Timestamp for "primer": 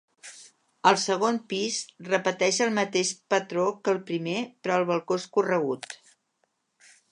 4.09-4.41